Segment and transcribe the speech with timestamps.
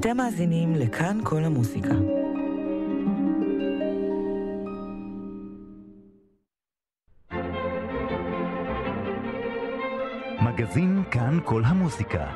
[0.00, 1.94] אתם מאזינים לכאן כל המוסיקה.
[10.42, 12.26] מגזין כאן כל המוסיקה.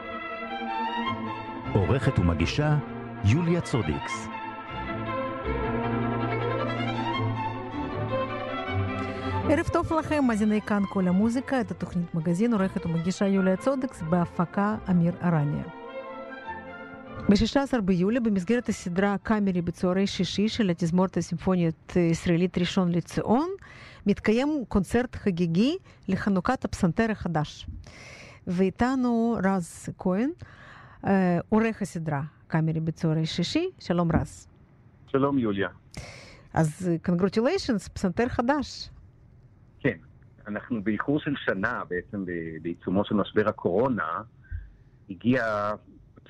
[1.74, 2.76] עורכת ומגישה
[3.24, 4.28] יוליה צודיקס.
[9.50, 14.76] ערב טוב לכם, מאזיני כאן כל המוזיקה, את התוכנית מגזין עורכת ומגישה יוליה צודקס בהפקה
[14.90, 15.83] אמיר ארניה.
[17.28, 23.50] ב-16 ביולי, במסגרת הסדרה קאמרי בצהרי שישי של התזמורת הסימפונית הישראלית ראשון לציון,
[24.06, 25.76] מתקיים קונצרט חגיגי
[26.08, 27.66] לחנוכת הפסנתר החדש.
[28.46, 30.30] ואיתנו רז כהן,
[31.48, 33.68] עורך הסדרה קאמרי בצהרי שישי.
[33.78, 34.48] שלום רז.
[35.06, 35.68] שלום יוליה.
[36.54, 38.90] אז קונגרטוליישנס, פסנתר חדש.
[39.80, 39.98] כן,
[40.48, 42.24] אנחנו באיחור של שנה בעצם
[42.62, 44.22] בעיצומו של משבר הקורונה.
[45.10, 45.72] הגיע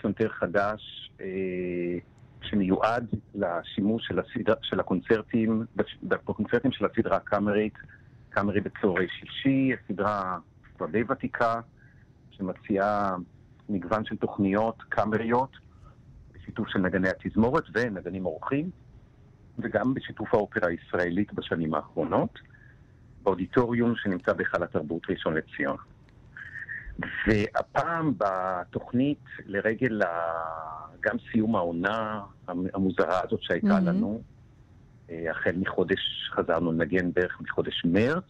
[0.04, 1.98] פסנתר חדש אה,
[2.42, 5.64] שמיועד לשימוש של, הסדר, של הקונצרטים,
[6.02, 7.74] בקונצרטים של הסדרה הקאמרית,
[8.30, 10.38] קאמרי בצהרי שישי, הסדרה
[10.76, 11.60] כבר די ותיקה,
[12.30, 13.16] שמציעה
[13.68, 15.56] מגוון של תוכניות קאמריות,
[16.32, 18.70] בשיתוף של נגני התזמורת ונגנים אורחים,
[19.58, 22.38] וגם בשיתוף האופרה הישראלית בשנים האחרונות,
[23.22, 25.76] באודיטוריום שנמצא בהיכל התרבות ראשון לציון.
[26.98, 30.00] והפעם בתוכנית לרגל
[31.00, 33.80] גם סיום העונה המוזרה הזאת שהייתה mm-hmm.
[33.80, 34.22] לנו,
[35.30, 38.24] החל מחודש, חזרנו לנגן בערך מחודש מרץ,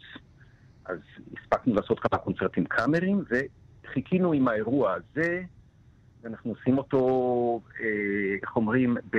[0.87, 0.99] אז
[1.33, 3.25] הספקנו לעשות כמה קונצרטים קאמרים,
[3.85, 5.43] וחיכינו עם האירוע הזה,
[6.23, 7.61] ואנחנו עושים אותו,
[8.43, 9.19] איך אומרים, ב,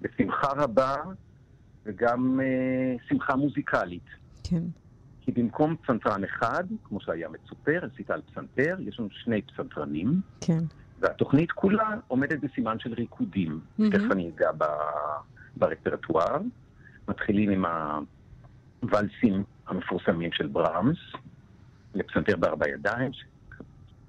[0.00, 0.94] בשמחה רבה,
[1.84, 2.40] וגם
[3.08, 4.06] שמחה מוזיקלית.
[4.44, 4.62] כן.
[5.26, 10.20] כי במקום פסנתרן אחד, כמו שהיה מצופה, רסיטל פסנתר, יש לנו שני פסנתרנים.
[10.40, 10.58] כן.
[11.00, 13.60] והתוכנית כולה עומדת בסימן של ריקודים.
[13.60, 13.82] Mm-hmm.
[13.92, 14.64] תכף אני אגע ב...
[15.56, 16.38] ברפרטואר.
[17.08, 17.64] מתחילים עם
[18.80, 20.96] הוואלסים המפורסמים של ברמס,
[21.94, 23.10] לפסנתר בארבע ידיים,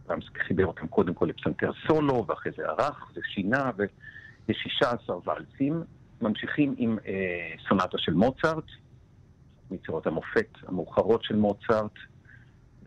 [0.08, 5.84] ברמס חיבר אותם קודם כל לפסנתר סולו, ואחרי זה ערך ושינה, ויש 16 וואלסים.
[6.22, 7.14] ממשיכים עם אה,
[7.70, 8.64] סונטה של מוצרט,
[9.72, 11.94] מיצירות המופת המאוחרות של מוצרט,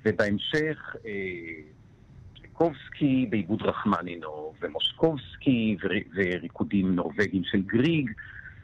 [0.04, 1.10] ובהמשך אה,
[3.30, 5.76] בעיבוד רחמנינוב, ומושקובסקי
[6.14, 8.10] וריקודים נורבגיים של גריג.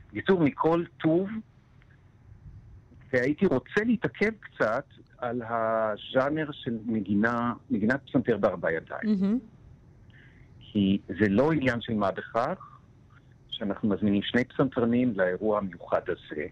[0.09, 1.29] בקיצור, מכל טוב,
[3.13, 4.85] והייתי רוצה להתעכב קצת
[5.19, 9.01] על הז'אנר של מגינה, מגינת פסנתר בארבע ידיים.
[9.05, 9.39] Mm-hmm.
[10.61, 12.79] כי זה לא עניין של מה בכך
[13.51, 16.47] שאנחנו מזמינים שני פסנתרנים לאירוע המיוחד הזה.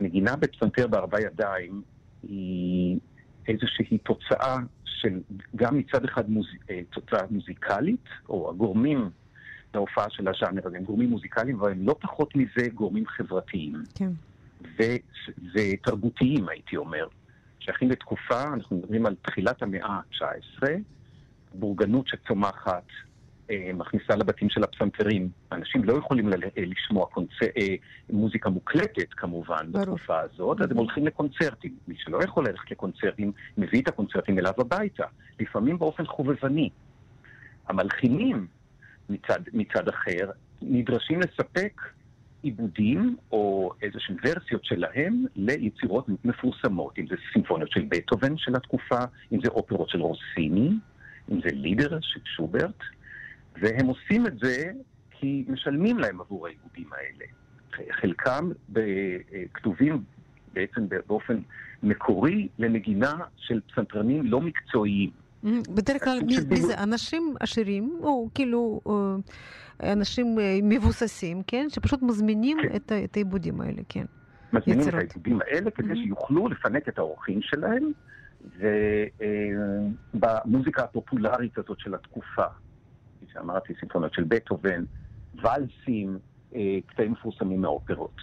[0.00, 1.82] הנגינה בפסנתר בארבע ידיים
[2.22, 2.98] היא
[3.48, 5.20] איזושהי תוצאה של
[5.56, 6.46] גם מצד אחד מוז...
[6.70, 9.10] אה, תוצאה מוזיקלית, או הגורמים
[9.74, 13.82] להופעה של הז'אנר הזה הם גורמים מוזיקליים, אבל הם לא פחות מזה גורמים חברתיים.
[13.94, 14.10] כן.
[14.78, 14.82] ו...
[15.54, 17.06] ותרבותיים, הייתי אומר.
[17.60, 20.62] שייכים לתקופה, אנחנו מדברים על תחילת המאה ה-19,
[21.54, 22.86] בורגנות שצומחת,
[23.74, 25.28] מכניסה לבתים של הפסנתרים.
[25.52, 27.30] אנשים לא יכולים ל- אה, לשמוע קונצ...
[27.42, 27.74] אה,
[28.10, 29.84] מוזיקה מוקלטת כמובן ברור.
[29.84, 31.76] בתקופה הזאת, אז הם הולכים לקונצרטים.
[31.88, 35.04] מי שלא יכול ללכת לקונצרטים, מביא את הקונצרטים אליו הביתה,
[35.40, 36.70] לפעמים באופן חובבני.
[37.68, 38.46] המלחינים,
[39.08, 40.30] מצד, מצד אחר,
[40.62, 41.80] נדרשים לספק
[42.42, 48.98] עיבודים או איזשהן ורסיות שלהם ליצירות מפורסמות, אם זה סימפוניות של בטהובן של התקופה,
[49.32, 50.70] אם זה אופרות של רוסיני,
[51.32, 52.78] אם זה לידר של שוברט.
[53.60, 54.72] והם עושים את זה
[55.10, 57.24] כי משלמים להם עבור העיבודים האלה.
[58.00, 58.50] חלקם
[59.54, 60.02] כתובים
[60.52, 61.38] בעצם באופן
[61.82, 65.10] מקורי לנגינה של פסנתרנים לא מקצועיים.
[65.44, 66.82] בדרך כלל מי זה?
[66.82, 68.80] אנשים עשירים, או כאילו
[69.82, 71.66] אנשים אה, מבוססים, כן?
[71.68, 72.76] שפשוט מזמינים כן.
[73.04, 74.04] את, העיבודים האלה, כן.
[74.52, 75.04] מזמינים יצירות.
[75.04, 75.96] את העיבודים האלה כדי mm-hmm.
[76.04, 77.92] שיוכלו לפנק את האורחים שלהם,
[80.14, 82.46] ובמוזיקה אה, הפופולרית הזאת של התקופה.
[83.34, 84.84] שאמרתי, סימפוניות של בטהובן,
[85.42, 86.18] ואלסים,
[86.54, 88.16] אה, קטעים מפורסמים מהאופרות.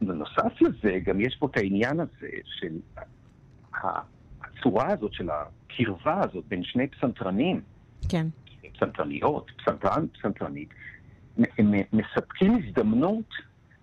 [0.00, 2.78] בנוסף לזה, גם יש פה את העניין הזה של
[4.42, 7.60] הצורה הזאת, של הקרבה הזאת בין שני פסנתרנים.
[8.08, 8.26] כן.
[8.74, 10.68] פסנתרניות, פסנתרן, פסנתרנית,
[11.92, 13.28] מספקים הזדמנות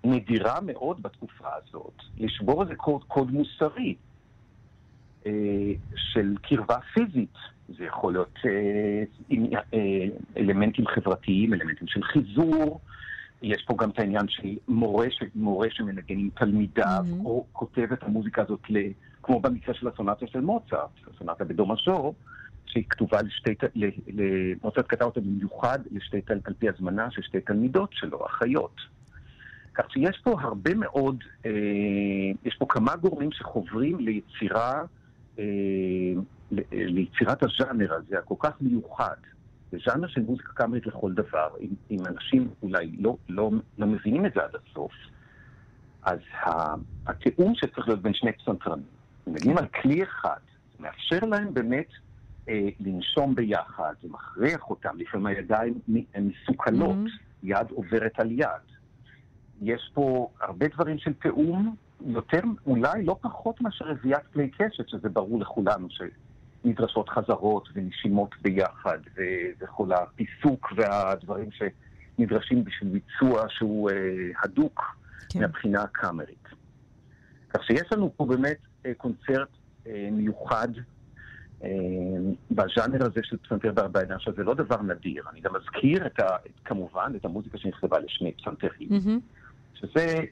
[0.04, 3.96] נדירה מאוד בתקופה הזאת לשבור איזה קוד, קוד מוסרי
[5.96, 7.36] של קרבה פיזית.
[7.78, 9.04] זה יכול להיות אה,
[9.74, 10.06] אה,
[10.38, 12.80] אלמנטים חברתיים, אלמנטים של חיזור.
[13.42, 17.26] יש פה גם את העניין של מורה, מורה שמנגן עם תלמידיו, mm-hmm.
[17.26, 18.78] או כותב את המוזיקה הזאת, ל,
[19.24, 22.16] כמו במקרה של הסונטה של מוצרט, הסונטה בדו מז'ור,
[22.66, 23.56] שהיא כתובה לשתי,
[24.64, 28.76] מוצרט כתב אותה במיוחד לשתי, על פי הזמנה של שתי תלמידות שלו, אחיות.
[29.74, 31.52] כך שיש פה הרבה מאוד, אה,
[32.46, 34.84] יש פה כמה גורמים שחוברים ליצירה, אה,
[36.72, 39.16] ליצירת הז'אנר הזה, הכל כך מיוחד.
[39.72, 41.50] זה ז'אנר של מוזיקה קאמרית לכל דבר.
[41.62, 44.92] אם, אם אנשים אולי לא, לא, לא מבינים את זה עד הסוף,
[46.04, 46.20] אז
[47.08, 48.86] התיאום שצריך להיות בין שני פסנתרנים,
[49.28, 50.40] מגיעים על כלי אחד,
[50.80, 51.88] מאפשר להם באמת
[52.50, 55.80] אה, לנשום ביחד, זה מכריח אותם, לפעמים הידיים
[56.14, 57.44] הן מסוכלות, mm-hmm.
[57.44, 58.48] יד עוברת על יד.
[59.62, 65.10] יש פה הרבה דברים של תיאום, יותר, אולי לא פחות מאשר רביית כלי קשת, שזה
[65.10, 69.00] ברור לכולנו שנדרשות חזרות ונשימות ביחד,
[69.60, 73.96] וכל הפיסוק והדברים שנדרשים בשביל ביצוע שהוא אה,
[74.44, 74.82] הדוק
[75.30, 75.40] כן.
[75.40, 76.48] מהבחינה הקאמרית.
[77.50, 79.50] כך שיש לנו פה באמת אה, קונצרט
[79.88, 80.68] אה, מיוחד
[81.64, 81.70] אה,
[82.52, 85.24] בז'אנר הזה של פסנתר בארבע עיניים, שזה לא דבר נדיר.
[85.32, 86.28] אני גם מזכיר את ה,
[86.66, 89.80] כמובן את המוזיקה שנכתבה לשני פסנתרים, mm-hmm.
[89.80, 90.24] שזה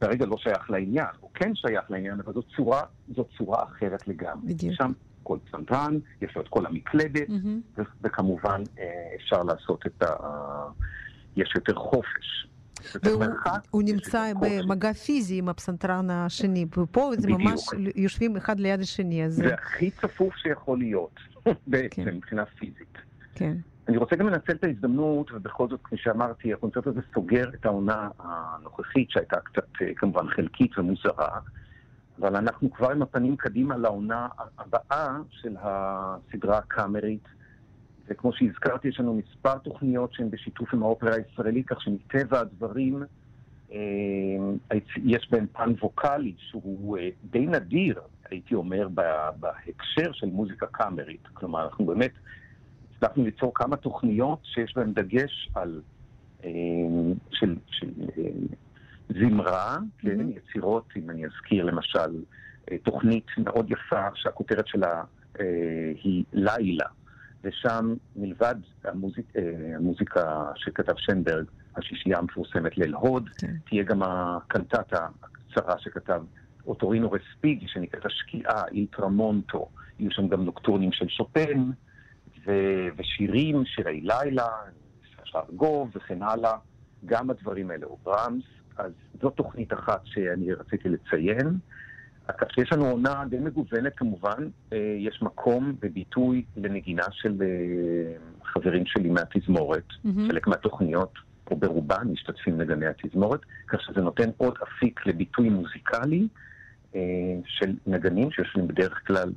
[0.00, 2.82] כרגע לא שייך לעניין, הוא כן שייך לעניין, אבל זו צורה,
[3.16, 4.54] זו צורה אחרת לגמרי.
[4.54, 4.74] בדיוק.
[4.74, 4.92] שם
[5.22, 7.82] כל פסנתרן, יש לו את כל המקלדת, mm-hmm.
[8.02, 8.62] וכמובן
[9.16, 10.16] אפשר לעשות את ה...
[11.36, 12.48] יש יותר חופש.
[13.04, 17.60] והוא נמצא במגע פיזי עם הפסנתרן השני, ופה זה ממש
[17.96, 19.30] יושבים אחד ליד השני.
[19.30, 21.20] זה הכי צפוף שיכול להיות,
[21.66, 22.14] בעצם, כן.
[22.14, 22.98] מבחינה פיזית.
[23.34, 23.56] כן.
[23.88, 28.08] אני רוצה גם לנצל את ההזדמנות, ובכל זאת, כפי שאמרתי, הקונצרט הזה סוגר את העונה
[28.18, 31.38] הנוכחית, שהייתה קצת אה, כמובן חלקית ומוזרה,
[32.20, 37.24] אבל אנחנו כבר עם הפנים קדימה לעונה הבאה של הסדרה הקאמרית.
[38.08, 43.02] וכמו שהזכרתי, יש לנו מספר תוכניות שהן בשיתוף עם האופרה הישראלית, כך שמטבע הדברים
[43.72, 43.78] אה,
[45.04, 48.00] יש בהן פן ווקאלי שהוא אה, די נדיר,
[48.30, 48.88] הייתי אומר,
[49.40, 51.26] בהקשר של מוזיקה קאמרית.
[51.34, 52.12] כלומר, אנחנו באמת
[52.98, 55.80] הצלחנו ליצור כמה תוכניות שיש בהן דגש על...
[56.44, 56.50] אה,
[57.30, 57.90] של, של
[59.08, 60.02] זמרה, mm-hmm.
[60.02, 62.22] כן, יצירות, אם אני אזכיר למשל,
[62.82, 65.02] תוכנית מאוד יפה שהכותרת שלה
[66.02, 66.86] היא לילה.
[67.44, 68.54] ושם מלבד
[68.84, 71.44] המוזיק, אה, המוזיקה שכתב שנברג,
[71.76, 73.54] השישייה המפורסמת ליל הוד, כן.
[73.68, 76.22] תהיה גם הקנטטה הקצרה שכתב
[76.66, 79.68] אוטורינו רספיגי, שנקראת השקיעה, אילטרמונטו.
[79.98, 81.70] יהיו שם גם נוקטורנים של שופן,
[82.48, 84.48] ו- ושירים, שירי לילה,
[85.24, 86.56] שרגוב וכן הלאה.
[87.04, 88.44] גם הדברים האלה הוא ברמס.
[88.76, 88.92] אז
[89.22, 91.58] זו תוכנית אחת שאני רציתי לציין.
[92.38, 98.86] כך שיש לנו עונה די מגוונת כמובן, אה, יש מקום וביטוי לנגינה של אה, חברים
[98.86, 100.28] שלי מהתזמורת, mm-hmm.
[100.28, 101.12] חלק מהתוכניות,
[101.50, 106.28] או ברובן, משתתפים נגני התזמורת, כך שזה נותן עוד אפיק לביטוי מוזיקלי
[106.94, 107.00] אה,
[107.44, 109.32] של נגנים שיושבים בדרך כלל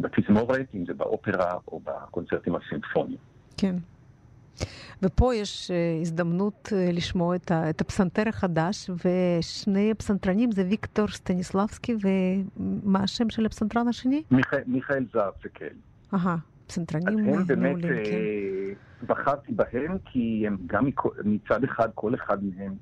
[0.00, 3.18] בתזמורת, אם זה באופרה או בקונצרטים הסימפוניים.
[3.56, 3.76] כן.
[5.02, 11.96] ופה יש אה, הזדמנות אה, לשמוע את, את הפסנתר החדש, ושני הפסנתרנים זה ויקטור סטניסלבסקי,
[12.02, 14.22] ומה השם של הפסנתרן השני?
[14.30, 15.74] מיכאל, מיכאל זארצקל.
[16.14, 16.36] אהה,
[16.66, 17.60] פסנתרנים מעולים, כן.
[17.60, 18.72] באמת אה,
[19.06, 20.88] בחרתי בהם, כי הם גם
[21.24, 22.74] מצד אחד, כל אחד מהם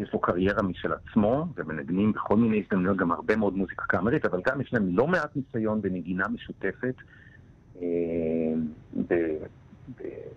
[0.00, 4.40] יש לו קריירה משל עצמו, ומנגנים בכל מיני הזדמנויות גם הרבה מאוד מוזיקה קאמרית, אבל
[4.46, 6.94] גם יש להם לא מעט ניסיון בנגינה משותפת.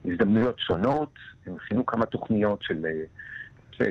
[0.05, 1.13] בהזדמנויות שונות,
[1.45, 2.85] הם הכינו כמה תוכניות של,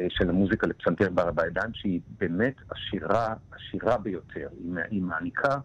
[0.09, 4.49] של המוזיקה לפסנתר בידיים, שהיא באמת עשירה, עשירה ביותר.
[4.65, 5.59] היא, היא מעניקה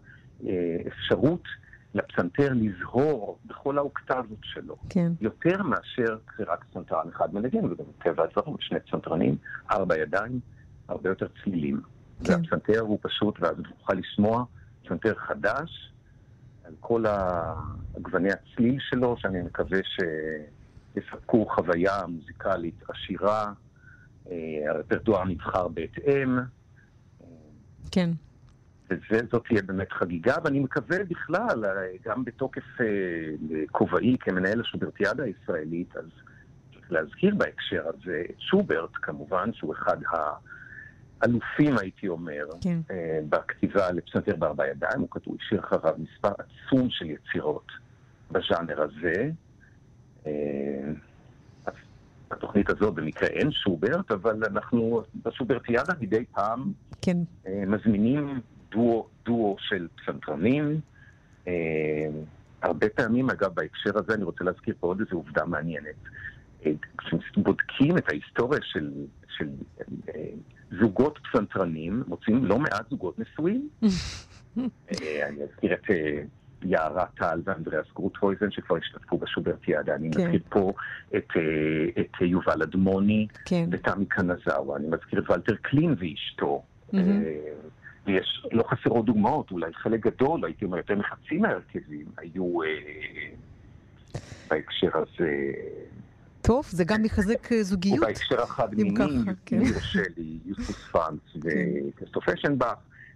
[0.46, 1.42] אה, אפשרות
[1.94, 4.76] לפסנתר לזהור בכל האוקטבות שלו.
[4.88, 5.12] כן.
[5.20, 9.36] יותר מאשר רק פסנתרן אחד מנגן, וגם טבע הדברים, שני פסנתרנים,
[9.70, 10.40] ארבע ידיים,
[10.88, 11.80] הרבה יותר צלילים.
[12.24, 12.32] כן.
[12.32, 14.44] והפסנתר הוא פשוט, ואז נוכל לשמוע
[14.84, 15.92] פסנתר חדש,
[16.64, 19.78] על כל הגווני הצליל שלו, שאני מקווה
[20.94, 23.52] שיספקו חוויה מוזיקלית עשירה,
[24.30, 24.34] אה,
[24.68, 26.38] הרפרטואר נבחר בהתאם.
[27.90, 28.10] כן.
[28.90, 31.64] וזאת תהיה באמת חגיגה, ואני מקווה בכלל,
[32.04, 32.86] גם בתוקף אה,
[33.72, 36.04] כובעי כמנהל השוברטיאדה הישראלית, אז
[36.72, 40.16] צריך להזכיר בהקשר הזה את שוברט, כמובן, שהוא אחד ה...
[41.24, 42.78] אלופים, הייתי אומר, כן.
[42.90, 45.00] אה, בכתיבה לפסנתר בארבע ידיים.
[45.00, 47.66] הוא כתוב, השאיר אחריו מספר עצום של יצירות
[48.30, 49.30] בז'אנר הזה.
[50.26, 50.92] אה,
[52.30, 57.16] בתוכנית הזאת במקרה אין שוברט, אבל אנחנו בשוברטיאדה מדי פעם כן.
[57.46, 58.40] אה, מזמינים
[58.70, 60.80] דואו, דואו של פסנתרנים.
[62.62, 65.94] הרבה פעמים, אגב, בהקשר הזה אני רוצה להזכיר פה עוד איזו עובדה מעניינת.
[66.98, 68.90] כשבודקים את ההיסטוריה של,
[69.36, 69.48] של
[70.80, 73.68] זוגות פסנתרנים, מוצאים לא מעט זוגות נשואים.
[74.58, 76.22] אה, אני אזכיר את אה,
[76.62, 79.94] יערה טל ואנדריאס גרוטהויזן שכבר השתתפו בשוברטיאדה.
[79.94, 80.20] אני כן.
[80.22, 80.72] מזכיר פה
[81.16, 83.68] את, אה, את יובל אדמוני כן.
[83.72, 84.76] ותמי קנזאווה.
[84.76, 86.62] אני מזכיר את ולטר קלין ואשתו.
[86.92, 87.22] מהמם.
[88.08, 92.68] ויש, לא חסרות דוגמאות, אולי חלק גדול, הייתי אומר יותר מחצי מההרכבים היו אה,
[94.50, 95.52] בהקשר הזה,
[96.48, 97.98] טוב, זה גם מחזק אה, זוגיות.
[97.98, 99.58] ובהקשר החד אם מיני, ככה, כן.
[99.58, 102.74] ניר שלי, יוסוס פרנץ וכריסטוף אשנבך.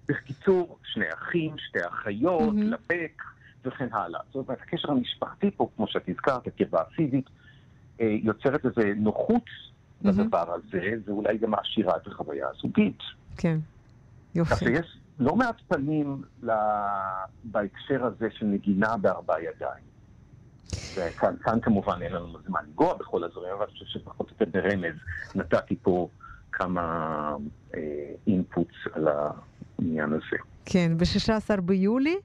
[0.08, 2.62] בקיצור, שני אחים, שתי אחיות, מהמם.
[2.62, 3.22] לבק
[3.64, 4.20] וכן הלאה.
[4.32, 7.24] זאת אומרת, הקשר המשפחתי פה, כמו שאת הזכרת, הקרבה הפיזית,
[8.00, 9.44] אה, יוצרת איזו נוחות
[10.02, 10.18] מהמם.
[10.18, 12.98] בדבר הזה, ואולי גם מעשירה את החוויה הזוגית.
[13.36, 13.58] כן.
[14.34, 14.64] כך יופי.
[14.64, 16.50] שיש לא מעט פנים ל...
[17.44, 19.92] בהקשר הזה של נגינה בארבע ידיים.
[20.96, 24.60] וכאן כאן כמובן אין לנו זמן לנגוע בכל הדברים, אבל אני חושב שפחות או יותר
[24.60, 24.94] ברמז
[25.34, 26.08] נתתי פה
[26.52, 26.82] כמה
[27.74, 27.80] אה,
[28.26, 30.42] אינפוטס על העניין הזה.
[30.64, 32.16] כן, ב-16 ביולי,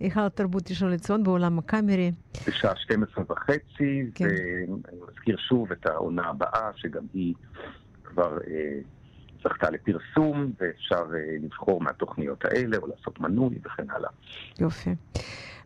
[0.00, 2.12] היכל התרבות ראשון לציון בעולם הקאמרי.
[2.46, 4.24] בשעה 12 וחצי, כן.
[4.24, 7.34] ואני מזכיר שוב את העונה הבאה, שגם היא
[8.04, 8.78] כבר אה,
[9.44, 14.10] זכתה לפרסום, ואפשר אה, לבחור מהתוכניות האלה, או לעשות מנוי וכן הלאה.
[14.60, 14.90] יופי.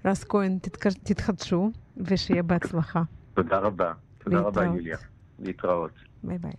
[0.04, 3.02] רז כהן, תתק- תתחדשו, ושיהיה בהצלחה.
[3.34, 3.92] תודה רבה.
[4.18, 4.64] תודה רבה.
[4.64, 4.96] יוליה.
[5.38, 5.90] להתראות.
[6.22, 6.52] ביי ביי.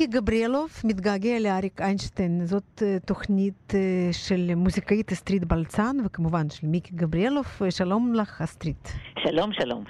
[0.00, 2.46] מיקי גבריאלוב מתגעגע לאריק איינשטיין.
[2.46, 3.80] זאת אה, תוכנית אה,
[4.12, 7.46] של מוזיקאית אסטרית בלצן, וכמובן של מיקי גבריאלוב.
[7.70, 8.92] שלום לך, אסטרית.
[9.22, 9.84] שלום, שלום.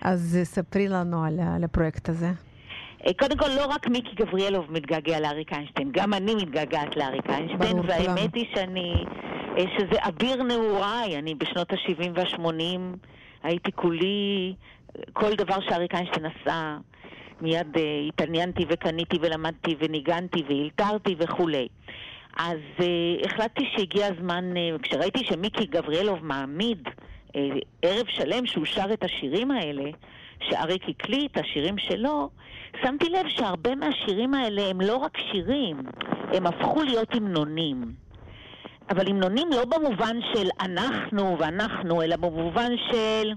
[0.00, 2.30] אז ספרי לנו על, על הפרויקט הזה.
[3.18, 8.34] קודם כל, לא רק מיקי גבריאלוב מתגעגע לאריק איינשטיין, גם אני מתגעגעת לאריק איינשטיין, והאמת.
[8.34, 8.94] היא שאני,
[9.78, 12.96] שזה אביר נעוריי, אני בשנות ה-70 וה-80
[13.42, 14.54] הייתי כולי,
[15.12, 16.76] כל דבר שאריק איינשטיין עשה,
[17.42, 21.68] מיד uh, התעניינתי וקניתי ולמדתי וניגנתי והילתרתי וכולי.
[22.36, 27.32] אז uh, החלטתי שהגיע הזמן, uh, כשראיתי שמיקי גבריאלוב מעמיד uh,
[27.82, 29.90] ערב שלם שהוא שר את השירים האלה,
[30.40, 32.30] שאריק הקליט, השירים שלו,
[32.82, 35.76] שמתי לב שהרבה מהשירים האלה הם לא רק שירים,
[36.32, 37.92] הם הפכו להיות המנונים.
[38.90, 43.32] אבל המנונים לא במובן של אנחנו ואנחנו, אלא במובן של...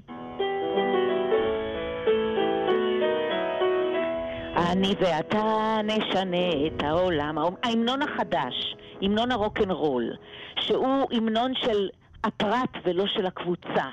[4.72, 7.38] אני ואתה נשנה את העולם.
[7.64, 10.14] ההמנון החדש, המנון הרוקנרול,
[10.60, 11.90] שהוא המנון של
[12.24, 13.86] הפרט ולא של הקבוצה.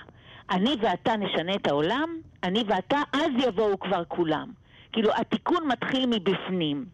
[0.50, 4.50] אני ואתה נשנה את העולם, אני ואתה, אז יבואו כבר כולם.
[4.92, 6.84] כאילו, התיקון מתחיל מבפנים.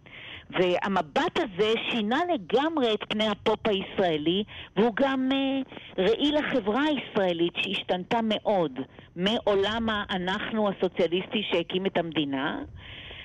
[0.50, 4.44] והמבט הזה שינה לגמרי את פני הפופ הישראלי,
[4.76, 5.60] והוא גם אה,
[6.04, 8.72] ראי לחברה הישראלית שהשתנתה מאוד,
[9.16, 12.58] מעולם האנחנו הסוציאליסטי שהקים את המדינה,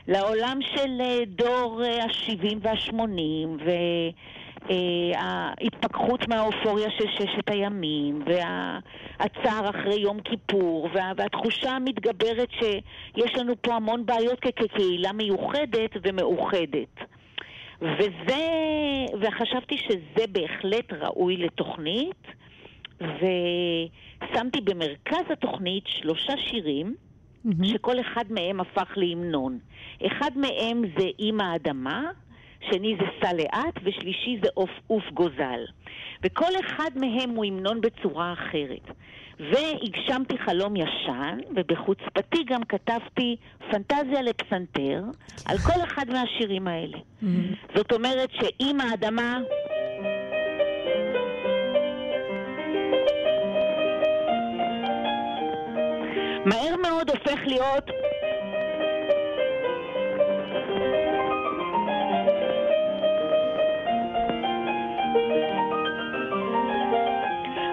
[0.08, 3.64] לעולם של אה, דור אה, ה-70 וה-80,
[4.70, 13.76] וההתפכחות מהאופוריה של ששת הימים, והצער אחרי יום כיפור, וה, והתחושה המתגברת שיש לנו פה
[13.76, 17.00] המון בעיות כקהילה מיוחדת ומאוחדת.
[17.82, 18.46] וזה,
[19.22, 22.28] וחשבתי שזה בהחלט ראוי לתוכנית,
[23.02, 26.96] ושמתי במרכז התוכנית שלושה שירים,
[27.46, 27.66] מהמם.
[27.66, 29.60] שכל אחד מהם הפך להמנון.
[30.08, 32.04] אחד מהם זה אימא האדמה,
[32.72, 35.66] שני זה סע לאט, ושלישי זה עוף עוף גוזל.
[36.24, 38.88] וכל אחד מהם הוא המנון בצורה אחרת.
[39.40, 43.36] והגשמתי חלום ישן, ובחוצפתי גם כתבתי
[43.72, 45.04] פנטזיה לפסנתר
[45.46, 46.98] על כל אחד מהשירים האלה.
[47.22, 47.54] מהמם.
[47.76, 49.40] זאת אומרת שאימא האדמה...
[56.46, 57.90] מהר מאוד הופך להיות...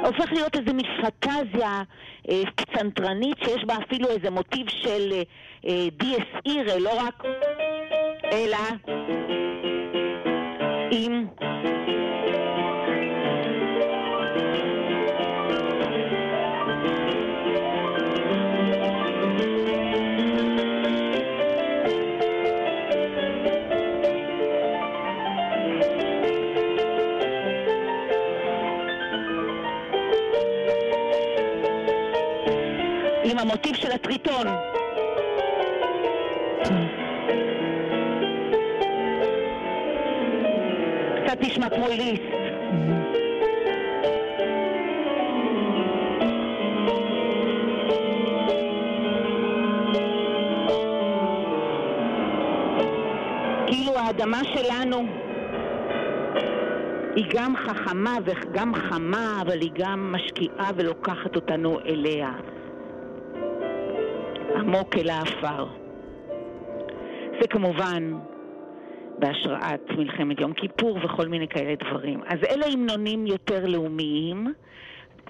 [0.04, 1.82] הופך להיות איזה מין פנטזיה
[2.30, 2.42] אה,
[3.44, 5.12] שיש בה אפילו איזה מוטיב של
[5.66, 7.24] אה, דיאס אירה, לא רק...
[8.32, 8.58] אלא
[10.90, 11.26] עם...
[33.40, 34.46] המוטיב של הטריטון.
[41.24, 42.22] קצת נשמע כמו ליסט.
[53.66, 55.06] כאילו האדמה שלנו
[57.16, 62.30] היא גם חכמה וגם חמה, אבל היא גם משקיעה ולוקחת אותנו אליה.
[64.60, 65.66] עמוק אל האפר.
[67.40, 68.18] זה כמובן
[69.18, 72.20] בהשראת מלחמת יום כיפור וכל מיני כאלה דברים.
[72.26, 74.54] אז אלה המנונים יותר לאומיים,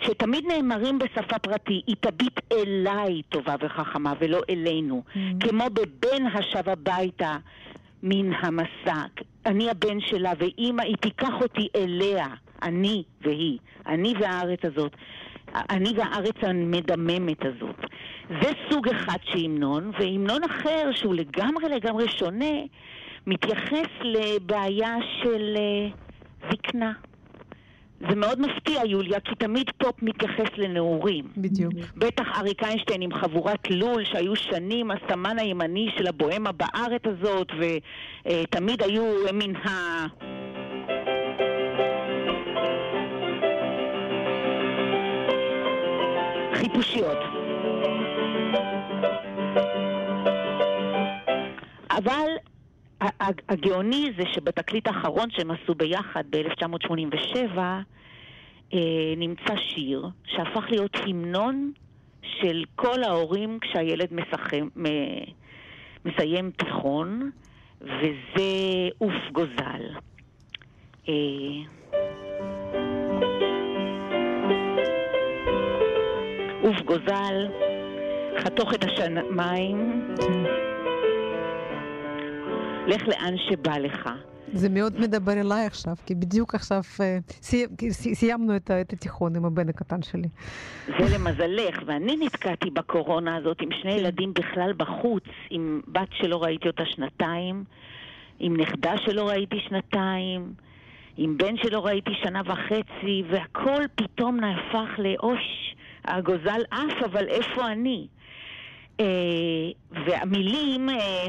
[0.00, 5.02] שתמיד נאמרים בשפה פרטי, היא תביט אליי טובה וחכמה ולא אלינו.
[5.40, 7.36] כמו בבן השב הביתה
[8.02, 9.02] מן המסע.
[9.46, 12.26] אני הבן שלה ואימא, היא תיקח אותי אליה.
[12.62, 13.58] אני והיא.
[13.86, 14.96] אני והארץ הזאת.
[15.54, 17.76] אני והארץ המדממת הזאת.
[18.42, 22.54] זה סוג אחד של המנון, והמנון אחר, שהוא לגמרי לגמרי שונה,
[23.26, 25.88] מתייחס לבעיה של אה,
[26.50, 26.92] זקנה.
[28.08, 31.24] זה מאוד מפתיע, יוליה, כי תמיד פופ מתייחס לנעורים.
[31.36, 31.72] בדיוק.
[31.96, 38.82] בטח אריק איינשטיין עם חבורת לול שהיו שנים הסמן הימני של הבוהמה בארץ הזאת ותמיד
[38.82, 39.70] היו מן ה...
[46.60, 47.18] חיפושיות.
[51.90, 52.28] אבל
[53.48, 58.78] הגאוני זה שבתקליט האחרון שהם עשו ביחד ב-1987 אה,
[59.16, 61.72] נמצא שיר שהפך להיות המנון
[62.22, 65.24] של כל ההורים כשהילד משחק, מ-
[66.04, 67.30] מסיים תיכון
[67.80, 69.84] וזה עוף גוזל.
[76.70, 77.48] עוף גוזל,
[78.44, 80.08] חתוך את השמיים,
[82.86, 84.10] לך לאן שבא לך.
[84.52, 89.36] זה מאוד מדבר אליי עכשיו, כי בדיוק עכשיו אה, סי, סי, סיימנו את, את התיכון
[89.36, 90.28] עם הבן הקטן שלי.
[90.86, 96.68] זה למזלך, ואני נתקעתי בקורונה הזאת עם שני ילדים בכלל בחוץ, עם בת שלא ראיתי
[96.68, 97.64] אותה שנתיים,
[98.38, 100.52] עם נכדה שלא ראיתי שנתיים,
[101.16, 108.06] עם בן שלא ראיתי שנה וחצי, והכל פתאום נהפך לאוש, הגוזל עף, אבל איפה אני?
[109.00, 109.06] אה,
[109.90, 110.88] והמילים...
[110.88, 111.26] אה,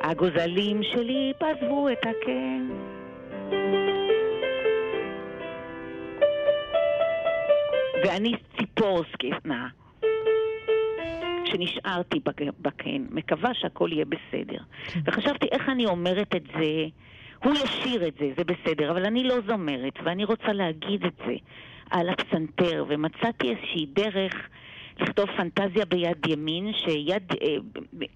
[0.00, 2.68] הגוזלים שלי עזבו את הקן.
[8.04, 9.68] ואני ציפור זקנה,
[11.44, 14.58] שנשארתי בק- בקן, מקווה שהכל יהיה בסדר.
[15.04, 16.86] וחשבתי איך אני אומרת את זה,
[17.44, 21.34] הוא ישיר את זה, זה בסדר, אבל אני לא זומרת, ואני רוצה להגיד את זה
[21.90, 24.34] על הפסנתר, ומצאתי איזושהי דרך
[25.00, 27.56] לכתוב פנטזיה ביד ימין, שיד, אה,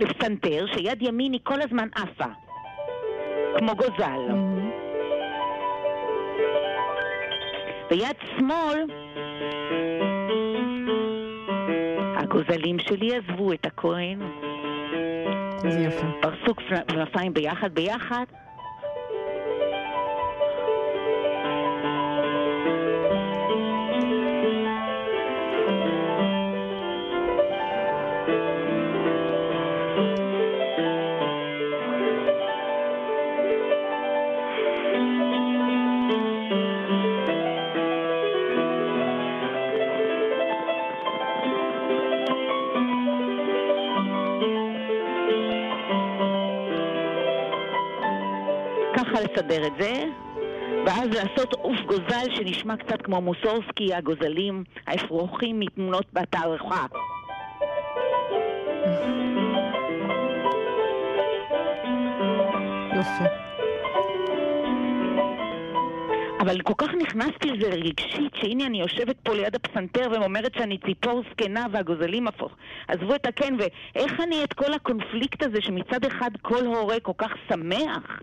[0.01, 2.31] לפסנתר, שיד ימין היא כל הזמן עפה,
[3.59, 4.21] כמו גוזל.
[7.91, 8.85] ביד שמאל,
[12.17, 14.19] הגוזלים שלי עזבו את הכהן,
[15.57, 16.07] זה יפה.
[16.21, 16.55] פרסו
[16.89, 18.25] כנפיים ביחד ביחד.
[49.19, 50.05] ככה לסדר את זה,
[50.87, 56.87] ואז לעשות עוף גוזל שנשמע קצת כמו מוסורסקי, הגוזלים, האפרוחים מתמונות בתערוכה.
[62.97, 63.25] יופי.
[66.41, 71.23] אבל כל כך נכנסתי לזה רגשית, שהנה אני יושבת פה ליד הפסנתר ואומרת שאני ציפור
[71.31, 72.53] זקנה והגוזלים הפוך.
[72.89, 77.33] עזבו את הקן, ואיך אני את כל הקונפליקט הזה שמצד אחד כל הורה כל כך
[77.49, 78.18] שמח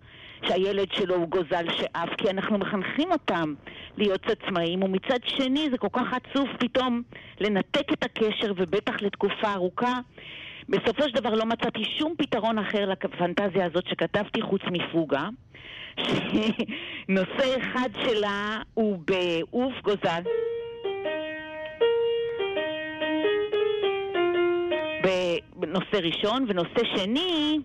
[0.47, 3.53] שהילד שלו הוא גוזל שאף, כי אנחנו מחנכים אותם
[3.97, 7.01] להיות עצמאים, ומצד שני זה כל כך עצוב פתאום
[7.39, 9.99] לנתק את הקשר, ובטח לתקופה ארוכה.
[10.69, 15.27] בסופו של דבר לא מצאתי שום פתרון אחר לפנטזיה הזאת שכתבתי חוץ מפוגה.
[15.97, 20.21] שנושא אחד שלה הוא בעוף גוזל.
[25.55, 27.59] בנושא ראשון, ונושא שני,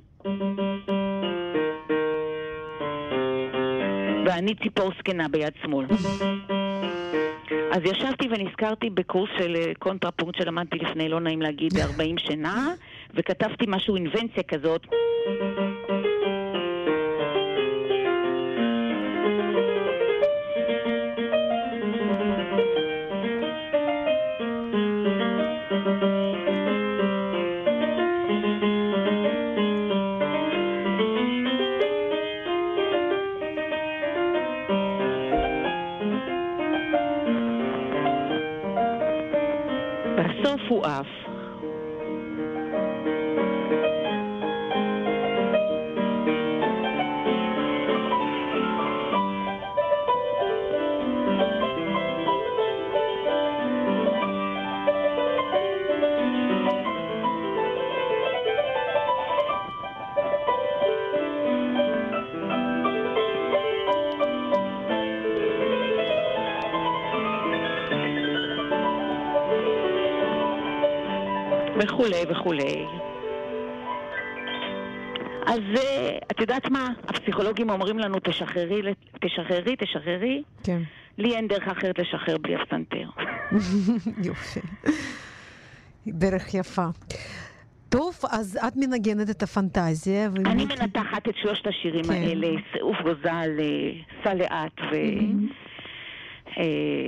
[4.31, 5.87] ואני ציפור זקנה ביד שמאל.
[7.73, 12.75] אז ישבתי ונזכרתי בקורס של אה, קונטרפונקט שלמדתי לפני, לא נעים להגיד, 40 שנה,
[13.15, 14.87] וכתבתי משהו, אינבנציה כזאת.
[72.01, 72.87] וכולי וכולי.
[75.47, 76.89] אז אה, את יודעת מה?
[77.09, 78.83] הפסיכולוגים אומרים לנו, תשחררי,
[79.21, 80.43] תשחררי, תשחררי.
[80.63, 80.83] כן.
[81.19, 83.09] לי אין דרך אחרת לשחרר בלי הפסנתר.
[84.29, 84.61] יופי.
[86.07, 86.87] דרך יפה.
[87.89, 90.27] טוב, אז את מנגנת את הפנטזיה.
[90.47, 92.13] אני מנתחת את שלושת השירים כן.
[92.13, 92.49] האלה,
[92.81, 93.91] עוף גוזל, אה,
[94.25, 94.95] סע לאט ו...
[94.95, 95.21] אה,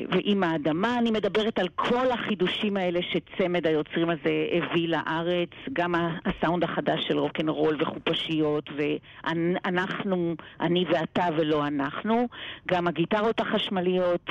[0.08, 0.98] ועם האדמה.
[0.98, 7.18] אני מדברת על כל החידושים האלה שצמד היוצרים הזה הביא לארץ, גם הסאונד החדש של
[7.18, 12.28] רוקנרול וחופשיות, ואנחנו, אני ואתה ולא אנחנו,
[12.68, 14.30] גם הגיטרות החשמליות,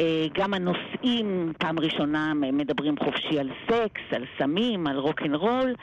[0.00, 5.74] אה, גם הנושאים, פעם ראשונה מדברים חופשי על סקס, על סמים, על רוקנרול.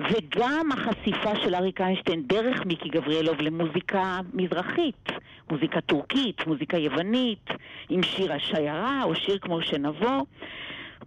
[0.00, 5.08] וגם החשיפה של אריק איינשטיין דרך מיקי גבריאלוב למוזיקה מזרחית,
[5.50, 7.48] מוזיקה טורקית, מוזיקה יוונית,
[7.88, 10.22] עם שיר השיירה או שיר כמו שנבוא.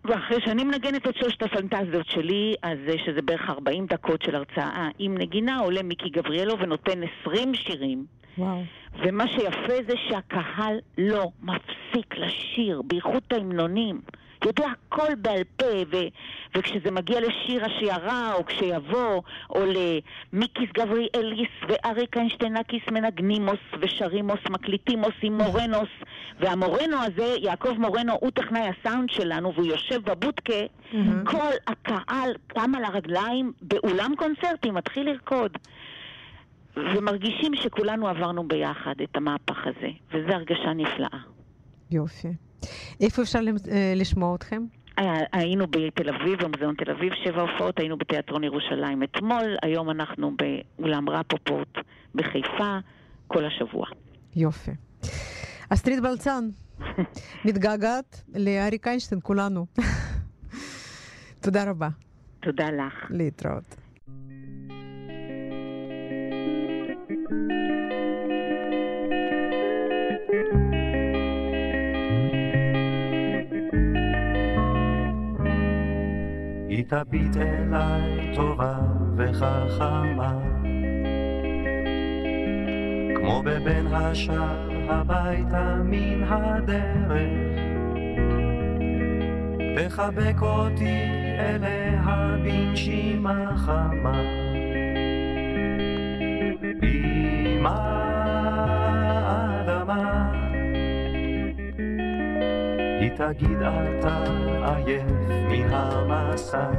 [0.06, 5.18] ואחרי שאני מנגנת את שלושת הפנטזיות שלי, אז שזה בערך 40 דקות של הרצאה עם
[5.18, 8.06] נגינה, עולה מיקי גבריאלו ונותן 20 שירים.
[8.38, 8.64] וואו.
[9.00, 14.02] ומה שיפה זה שהקהל לא מפסיק לשיר, בייחוד את ההמנונים.
[14.46, 16.08] יודע הכל בעל פה, ו-
[16.58, 25.38] וכשזה מגיע לשיר השיירה, או כשיבוא, או למיקיס גבריאליס ואריק איינשטיינקיס מנגנימוס ושרימוס מקליטימוס עם
[25.38, 25.90] מורנוס,
[26.40, 30.54] והמורנו הזה, יעקב מורנו, הוא טכנאי הסאונד שלנו, והוא יושב בבודקה,
[31.26, 35.58] כל הקהל קם על הרגליים באולם קונצרטים, מתחיל לרקוד.
[36.78, 41.20] ומרגישים שכולנו עברנו ביחד את המהפך הזה, וזו הרגשה נפלאה.
[41.92, 42.28] יופי.
[43.02, 43.40] איפה אפשר
[43.72, 44.64] אה, לשמוע אתכם?
[45.32, 50.32] היינו בתל אביב, במוזיאון תל אביב, שבע הופעות, היינו בתיאטרון ירושלים אתמול, היום אנחנו
[50.80, 51.78] באולם רפופורט
[52.16, 52.78] בחיפה,
[53.28, 53.86] כל השבוע.
[54.36, 54.72] יופי.
[55.70, 56.50] אסטרית בלצן,
[57.46, 59.66] מתגעגעת לאריק איינשטיין, כולנו.
[61.44, 61.90] תודה רבה.
[62.40, 62.94] תודה לך.
[63.10, 63.76] להתראות.
[76.82, 78.76] היא תביט אליי טובה
[79.18, 80.40] וחכמה.
[83.16, 87.60] כמו בבן השאר הביתה מן הדרך.
[89.78, 91.04] תחבק אותי
[91.40, 94.22] אליה בנשימה חמה.
[96.82, 97.68] עם
[103.28, 104.24] תגיד אתה
[104.66, 106.70] עייף מן המסע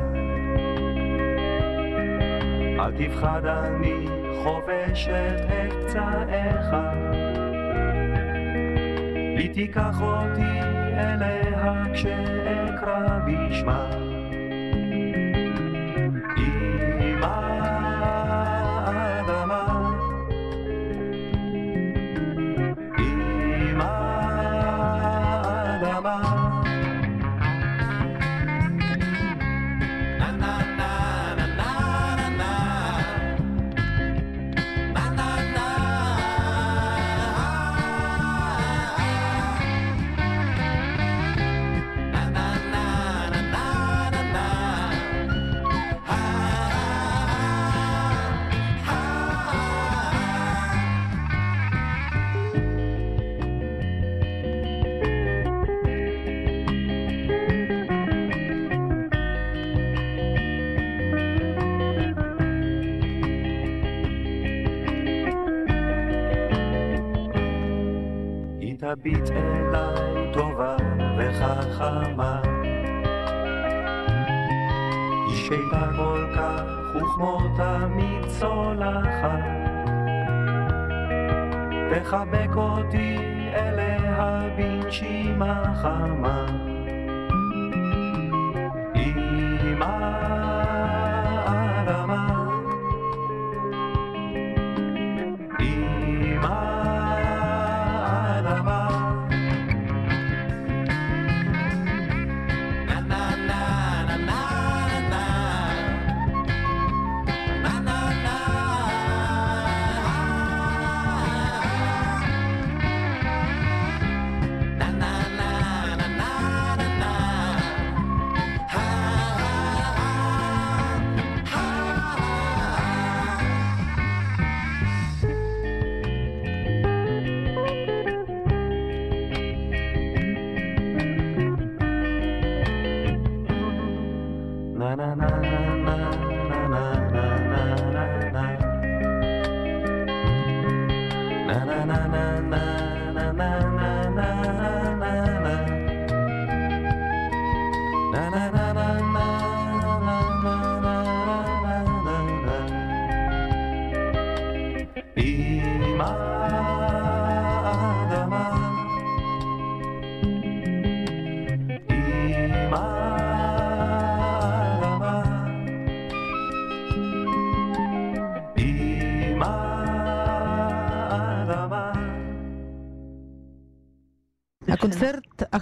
[2.80, 4.06] אל תפחד אני
[4.42, 6.66] חובשת את פצעיך
[9.36, 10.60] היא תיקח אותי
[10.94, 14.11] אליה כשאקרא בשמה
[69.02, 70.76] תביט אליי טובה
[71.18, 72.40] וחכמה.
[75.26, 76.62] היא שקטה כל כך
[76.96, 79.44] וכמו תמיד צולחת.
[81.90, 83.16] תחבק אותי
[83.54, 86.61] אליה בנשימה חמה.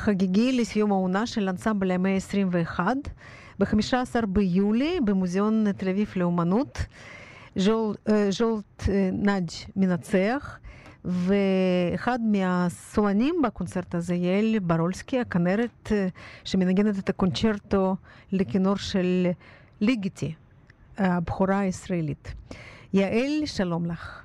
[0.00, 2.80] החגיגי לסיום העונה של אנסמבל המאה ה-21
[3.58, 6.78] ב-15 ביולי במוזיאון תל אביב לאומנות.
[7.56, 7.94] ז'ול,
[8.30, 8.82] ז'ולט
[9.12, 10.58] נאג' מנצח,
[11.04, 15.92] ואחד מהסולנים בקונצרט הזה, יעל ברולסקי, הכנרת
[16.44, 17.96] שמנגנת את הקונצ'רטו
[18.32, 19.26] לכינור של
[19.80, 20.34] ליגיטי,
[20.98, 22.34] הבכורה הישראלית.
[22.92, 24.22] יעל, שלום לך.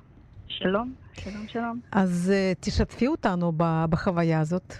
[0.48, 1.80] שלום, שלום, שלום.
[1.92, 3.52] אז תשתפי אותנו
[3.90, 4.74] בחוויה הזאת.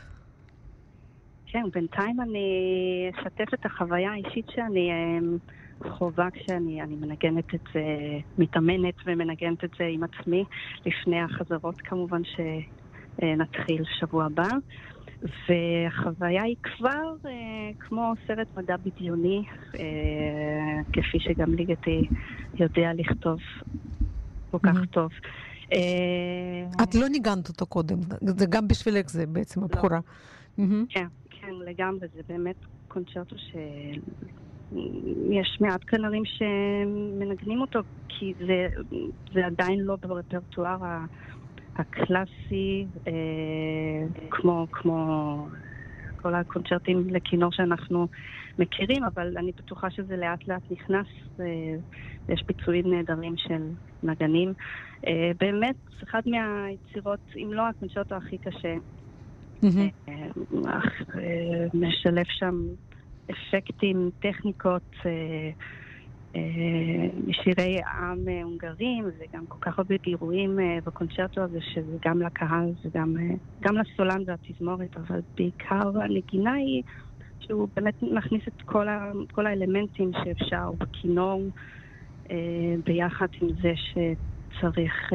[1.46, 4.90] כן, בינתיים אני אשתף את החוויה האישית שאני
[5.88, 7.84] חובה כשאני מנגנת את זה,
[8.38, 10.44] מתאמנת ומנגנת את זה עם עצמי,
[10.86, 14.48] לפני החזרות כמובן שנתחיל שבוע הבא.
[15.22, 17.30] והחוויה היא כבר אה,
[17.78, 19.42] כמו סרט מדע בדיוני,
[19.74, 22.02] אה, כפי שגם ליגתי
[22.54, 23.38] יודע לכתוב
[24.50, 24.86] כל כך mm-hmm.
[24.86, 25.10] טוב.
[25.72, 29.64] אה, את לא ניגנת אותו קודם, זה גם בשבילך זה בעצם לא.
[29.64, 29.98] הבכורה.
[30.58, 30.62] Mm-hmm.
[30.88, 31.06] כן,
[31.66, 32.56] לגמרי, זה באמת
[32.88, 33.56] קונצ'רטו ש...
[35.30, 38.68] יש מעט כנרים שמנגנים אותו, כי זה,
[39.32, 40.76] זה עדיין לא ברפרטואר
[41.76, 43.12] הקלאסי, אה,
[44.30, 45.48] כמו, כמו
[46.16, 48.06] כל הקונצ'רטים לכינור שאנחנו
[48.58, 51.06] מכירים, אבל אני בטוחה שזה לאט לאט נכנס,
[51.40, 51.44] אה,
[52.28, 53.70] ויש ביצועים נהדרים של
[54.02, 54.52] נגנים.
[55.06, 58.74] אה, באמת, אחת מהיצירות, אם לא הקונצ'רטו הכי קשה,
[59.66, 61.16] mm-hmm.
[61.74, 62.54] משלב שם
[63.30, 65.50] אפקטים, טכניקות אה,
[66.36, 72.70] אה, משירי עם אה, הונגרים, וגם כל כך הרבה גירויים בקונצ'רטו הזה, שזה גם לקהל
[72.84, 73.16] וגם
[73.60, 76.82] גם לסולן והתזמורת, אבל בעיקר הנגינה היא
[77.40, 81.50] שהוא באמת מכניס את כל, ה, כל האלמנטים שאפשר בכינור,
[82.84, 85.12] ביחד עם זה שצריך...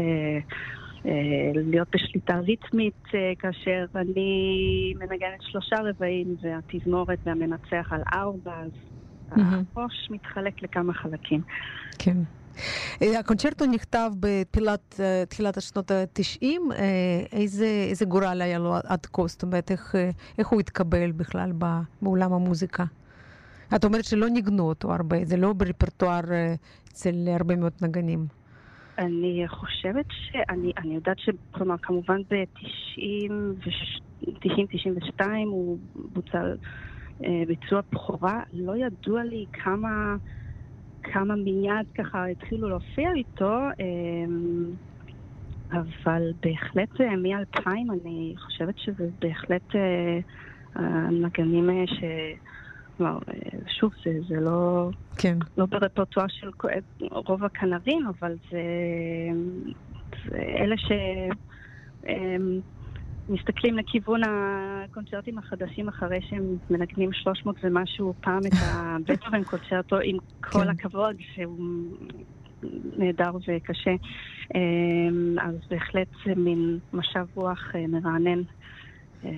[1.06, 1.12] אה,
[1.56, 8.72] להיות בשליטה ריתמית אה, כאשר אני מנגנת שלושה רבעים והתזמורת והמנצח על ארבע, אז
[9.76, 11.42] הראש מתחלק לכמה חלקים.
[12.00, 12.18] כן.
[13.02, 16.46] אה, הקונצ'רטו נכתב בתחילת השנות ה-90,
[17.32, 19.28] איזה, איזה גורל היה לו עד כה?
[19.28, 19.96] זאת אומרת, איך,
[20.38, 21.52] איך הוא התקבל בכלל
[22.02, 22.84] בעולם המוזיקה?
[23.76, 26.22] את אומרת שלא ניגנו אותו הרבה, זה לא ברפרטואר
[26.88, 28.41] אצל הרבה מאוד נגנים.
[29.02, 31.30] אני חושבת שאני אני יודעת ש...
[31.52, 36.44] כלומר, כמובן ב-90-92 הוא בוצע
[37.24, 38.44] אה, ביצוע בכורה.
[38.54, 40.16] לא ידוע לי כמה,
[41.04, 44.26] כמה מיד ככה התחילו להופיע איתו, אה,
[45.72, 47.70] אבל בהחלט אה, מ-2000
[48.04, 49.76] אני חושבת שזה בהחלט
[50.76, 52.04] הנגנים אה, ש...
[53.02, 55.38] כלומר, אה, שוב, זה, זה לא, כן.
[55.58, 56.50] לא ברפרטואר של
[57.12, 58.62] רוב הכנרים, אבל זה,
[60.30, 60.76] זה אלה
[63.28, 70.64] שמסתכלים לכיוון הקונצרטים החדשים אחרי שהם מנגנים 300 ומשהו פעם את הבטהובן קונצרטו, עם כל
[70.64, 70.70] כן.
[70.70, 71.92] הכבוד, שהוא
[72.98, 73.96] נהדר וקשה.
[74.56, 78.42] אמ, אז בהחלט זה מין משב רוח אה, מרענן.
[79.26, 79.30] אה,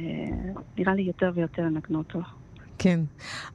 [0.77, 2.19] נראה לי יותר ויותר לנגנו אותו.
[2.77, 2.99] כן.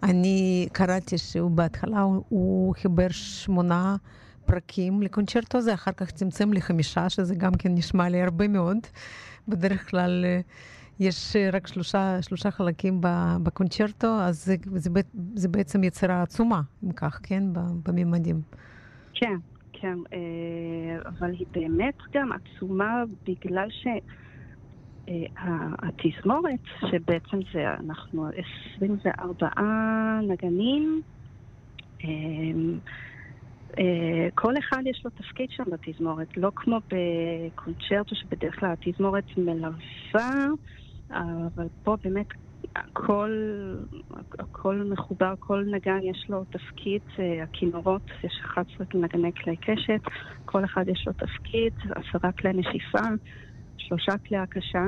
[0.03, 3.97] אני קראתי שהוא בהתחלה, הוא חיבר שמונה
[4.47, 8.79] פרקים לקונצ'רטו הזה, אחר כך צמצם לחמישה, שזה גם כן נשמע לי הרבה מאוד.
[9.49, 10.41] בדרך כלל אה,
[11.01, 13.01] יש רק שלושה, שלושה חלקים
[13.43, 14.91] בקונצ'רטו, אז זה, זה,
[15.35, 17.43] זה בעצם יצירה עצומה, אם כך, כן?
[17.83, 18.41] בממדים.
[19.15, 19.37] כן,
[19.73, 19.99] כן.
[20.13, 20.19] אה,
[21.09, 23.87] אבל היא באמת גם עצומה בגלל ש...
[25.09, 28.29] אה, התזמורת, שבעצם זה, אנחנו
[28.77, 29.49] 24
[30.23, 31.03] נגנים,
[32.05, 32.09] אה,
[33.79, 40.47] אה, כל אחד יש לו תפקיד שם בתזמורת, לא כמו בקונצ'רטו שבדרך כלל התזמורת מלווה,
[41.11, 42.27] אבל פה באמת
[42.77, 43.31] הכל,
[44.39, 47.01] הכל מחובר, כל נגן יש לו תפקיד,
[47.43, 50.01] הכינורות, יש 11 נגני כלי קשת,
[50.45, 53.09] כל אחד יש לו תפקיד, עשרה כלי נשיפה.
[53.79, 54.85] שלושה כלי הקשה,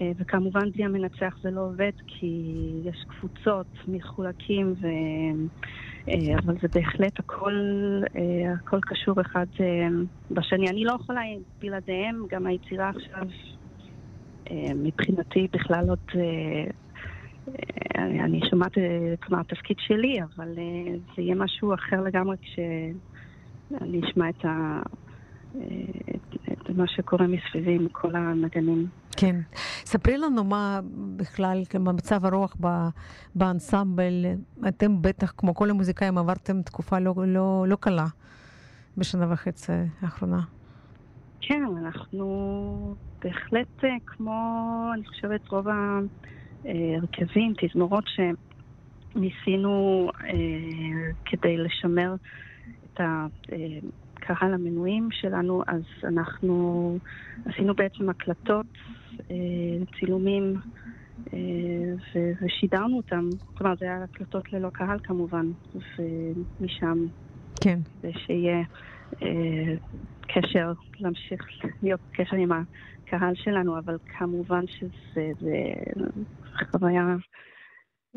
[0.00, 2.52] אה, וכמובן בלי המנצח זה לא עובד כי
[2.84, 4.86] יש קבוצות מחולקים, ו...
[6.08, 7.52] אה, אבל זה בהחלט הכל,
[8.16, 9.46] אה, הכל קשור אחד
[10.30, 10.68] בשני.
[10.68, 11.20] אני לא יכולה
[11.60, 13.28] בלעדיהם, גם היצירה עכשיו
[14.74, 16.22] מבחינתי בכלל עוד...
[17.98, 18.72] אני, שומעת,
[19.22, 20.54] כלומר, התפקיד שלי, אבל
[21.16, 24.80] זה יהיה משהו אחר לגמרי כשאני אשמע את ה...
[26.52, 28.86] את מה שקורה מסביבי עם כל הנגנים.
[29.16, 29.36] כן.
[29.84, 30.80] ספרי לנו מה
[31.16, 32.56] בכלל, מה מצב הרוח
[33.34, 34.26] באנסמבל.
[34.68, 38.06] אתם בטח, כמו כל המוזיקאים, עברתם תקופה לא, לא, לא קלה
[38.96, 40.40] בשנה וחצי האחרונה.
[41.40, 42.94] כן, אנחנו
[43.24, 45.66] בהחלט אה, כמו, אני חושבת, רוב
[46.64, 48.04] הרכבים, תזמורות
[49.14, 50.10] שניסינו
[51.24, 52.14] כדי לשמר
[52.84, 53.00] את
[54.30, 56.98] הקהל המנויים שלנו, אז אנחנו
[57.44, 58.66] עשינו בעצם הקלטות,
[59.98, 60.54] צילומים
[62.42, 63.30] ושידרנו אותם.
[63.54, 67.06] כלומר, זה היה הקלטות ללא קהל כמובן, ומשם,
[67.60, 67.78] כן.
[68.02, 68.62] כדי שיהיה
[69.22, 69.74] אה,
[70.20, 71.42] קשר, להמשיך
[71.82, 75.54] להיות קשר עם הקהל שלנו, אבל כמובן שזה זה
[76.70, 77.16] חוויה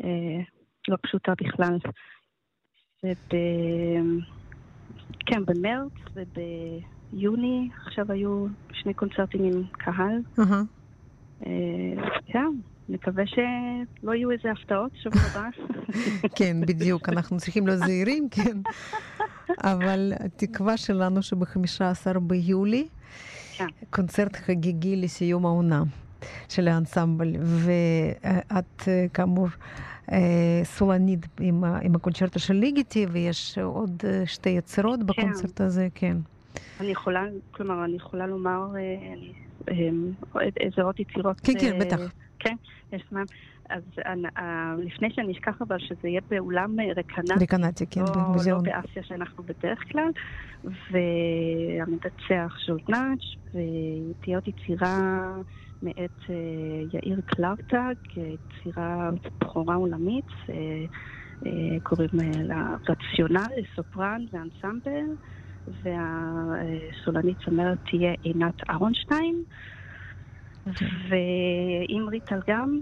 [0.04, 0.40] אה,
[0.88, 1.78] לא פשוטה בכלל.
[3.04, 3.34] וב...
[5.26, 10.20] כן, במרץ וביוני עכשיו היו שני קונצרטים עם קהל.
[10.38, 10.52] Uh-huh.
[11.46, 11.52] אה,
[12.26, 12.46] כן,
[12.88, 15.48] נקווה שלא יהיו איזה הפתעות שבוע הבא.
[16.38, 18.58] כן, בדיוק, אנחנו צריכים להיות זהירים, כן.
[19.64, 22.88] אבל התקווה שלנו שב-15 ביולי,
[23.56, 23.66] כן.
[23.90, 25.82] קונצרט חגיגי לסיום העונה
[26.48, 28.82] של האנסמבל, ואת
[29.14, 29.48] כאמור
[30.64, 35.64] סולנית עם, עם הקונצ'רטו של ליגיטי, ויש עוד שתי יצירות בקונצרט כן.
[35.64, 36.16] הזה, כן.
[36.80, 38.66] אני יכולה, כלומר, אני יכולה לומר
[40.60, 41.40] איזה עוד יצירות.
[41.40, 42.00] כן, כן, בטח.
[42.38, 42.54] כן,
[42.92, 43.24] יש זמן.
[43.68, 43.82] אז
[44.78, 47.32] לפני שאני אשכח אבל שזה יהיה באולם רקנטי.
[47.40, 48.66] רקנטי, כן, לא, במוזיאון.
[48.66, 50.10] לא באסיה שאנחנו בדרך כלל,
[50.64, 55.24] והמנצח ז'ולטנאץ', ותהיה עוד יצירה
[55.82, 56.30] מאת
[56.92, 59.10] יאיר קלרטג, יצירה
[59.40, 60.30] בכורה עולמית,
[61.82, 62.08] קוראים
[62.44, 65.04] לה רציונל, סופרן ואנסמבל,
[65.66, 69.42] והסולנית צמרת תהיה עינת אהרונשטיין.
[71.08, 72.80] ואימרי תלגם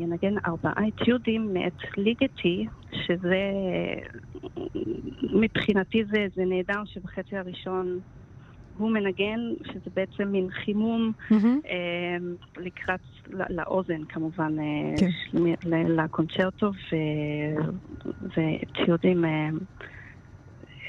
[0.00, 3.50] ינגן ארבעה אתיודים מאת ליגטי, שזה
[5.32, 8.00] מבחינתי זה, זה נהדר שבחצי הראשון
[8.82, 11.34] הוא מנגן, שזה בעצם מין חימום Mm-hmm.
[11.66, 12.16] אה,
[12.56, 13.00] לקראת,
[13.50, 15.38] לאוזן כמובן, אה, כן.
[15.64, 18.06] ל- לקונצ'רטו, ו-
[18.36, 19.30] ואתיודים אה,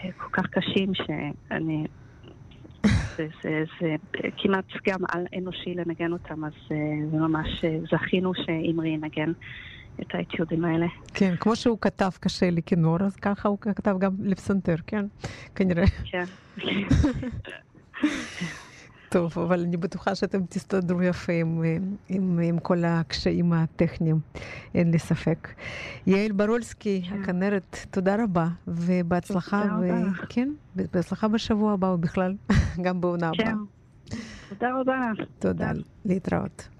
[0.03, 1.85] אה, כל כך קשים שאני...
[3.17, 3.95] זה, זה, זה
[4.37, 6.77] כמעט גם על אנושי לנגן אותם, אז אה,
[7.11, 9.31] זה ממש זכינו שאימרי ינגן
[10.01, 10.85] את האתיודים האלה.
[11.13, 15.05] כן, כמו שהוא כתב קשה לכינור, אז ככה הוא כתב גם לפסנתר, כן?
[15.55, 15.85] כנראה.
[16.03, 16.23] כן.
[19.09, 21.63] טוב, אבל אני בטוחה שאתם תסתדרו יפה עם,
[22.09, 24.19] עם, עם כל הקשיים הטכניים,
[24.75, 25.49] אין לי ספק.
[26.07, 27.21] יעל ברולסקי, כן.
[27.21, 30.09] הכנרת, תודה רבה, ובהצלחה, רבה.
[30.29, 32.35] כן, בהצלחה בשבוע הבא ובכלל,
[32.83, 33.45] גם בעונה הבאה.
[33.45, 34.17] כן.
[34.49, 35.11] תודה רבה.
[35.39, 35.71] תודה,
[36.05, 36.72] להתראות.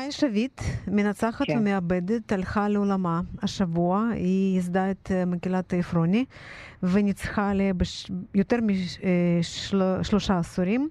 [0.00, 1.58] מאיה שביט, מנצחת כן.
[1.58, 4.08] ומאבדת, הלכה לעולמה השבוע.
[4.14, 6.24] היא ייסדה את אה, מקהלת עפרוני
[6.82, 7.72] וניצחה עליה
[8.34, 10.88] ביותר משלושה עשורים.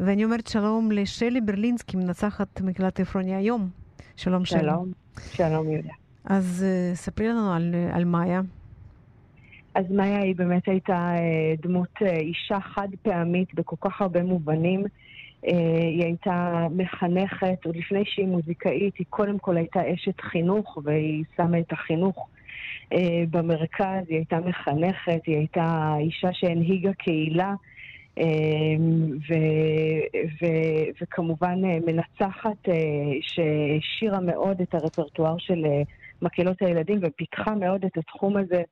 [0.00, 3.68] ואני אומרת שלום לשלי ברלינסקי, מנצחת מקהלת עפרוני היום.
[4.16, 4.60] שלום שלי.
[4.60, 4.92] שלום,
[5.32, 5.92] שלום יהודה.
[6.24, 8.40] אז אה, ספרי לנו על, על מאיה.
[9.74, 14.84] אז מאיה היא באמת הייתה אה, דמות אישה חד פעמית בכל כך הרבה מובנים.
[15.48, 21.24] אה, היא הייתה מחנכת, עוד לפני שהיא מוזיקאית, היא קודם כל הייתה אשת חינוך, והיא
[21.36, 22.28] שמה את החינוך
[22.92, 27.54] אה, במרכז, היא הייתה מחנכת, היא הייתה אישה שהנהיגה קהילה.
[28.18, 28.24] אה,
[29.28, 29.34] ו,
[30.42, 30.46] ו,
[31.02, 32.68] וכמובן מנצחת
[33.20, 35.64] שהשאירה מאוד את הרפרטואר של
[36.22, 38.62] מקהלות הילדים ופיתחה מאוד את התחום הזה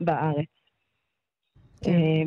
[0.00, 0.53] בארץ.
[1.84, 1.92] כן.
[1.92, 2.22] אה,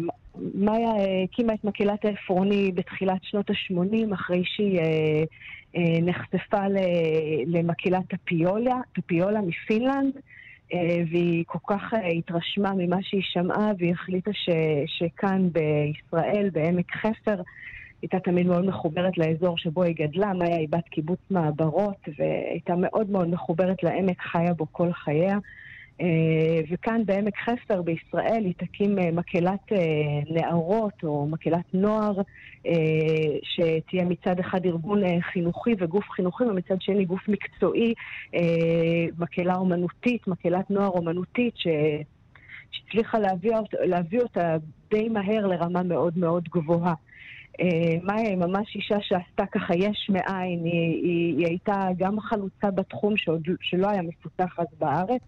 [0.54, 5.24] מאיה אה, הקימה את מקהלת העפרוני בתחילת שנות ה-80, אחרי שהיא אה,
[5.76, 6.62] אה, נחשפה
[7.46, 10.14] למקהלת טפיולה, טפיולה מפינלנד,
[11.12, 14.50] והיא כל כך התרשמה ממה שהיא שמעה, והיא החליטה ש,
[14.86, 17.42] שכאן בישראל, בעמק חפר,
[18.02, 20.34] הייתה תמיד מאוד מחוברת לאזור שבו היא גדלה.
[20.34, 25.38] מאיה היא בת קיבוץ מעברות, והייתה מאוד מאוד מחוברת לעמק, חיה בו כל חייה.
[26.02, 29.78] אה, וכאן בעמק חפר בישראל היא תקים אה, מקהלת אה,
[30.30, 32.22] נערות או מקהלת נוער,
[33.44, 37.94] שתהיה מצד אחד ארגון חינוכי וגוף חינוכי, ומצד שני גוף מקצועי,
[39.18, 41.68] מקהלה אומנותית, מקהלת נוער אומנותית, ש...
[42.72, 44.58] שהצליחה להביא, להביא אותה
[44.92, 46.94] די מהר לרמה מאוד מאוד גבוהה.
[48.04, 53.18] מאיה היא ממש אישה שעשתה ככה יש מאין, היא, היא, היא הייתה גם חלוצה בתחום
[53.18, 55.22] שעוד, שלא היה מפותח אז בארץ.